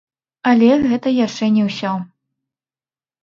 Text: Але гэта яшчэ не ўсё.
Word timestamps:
Але 0.51 0.69
гэта 0.91 1.07
яшчэ 1.25 1.45
не 1.57 1.63
ўсё. 1.69 1.91